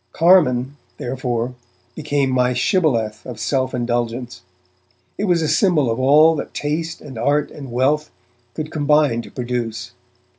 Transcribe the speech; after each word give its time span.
'Carmine', 0.13 0.75
therefore, 0.97 1.53
became 1.93 2.31
my 2.31 2.53
shibboleth 2.53 3.23
of 3.23 3.39
self 3.39 3.71
indulgence; 3.71 4.41
it 5.15 5.25
was 5.25 5.43
a 5.43 5.47
symbol 5.47 5.91
of 5.91 5.99
all 5.99 6.33
that 6.37 6.55
taste 6.55 7.01
and 7.01 7.19
art 7.19 7.51
and 7.51 7.71
wealth 7.71 8.09
could 8.55 8.71
combine 8.71 9.21
to 9.21 9.29
produce. 9.29 9.91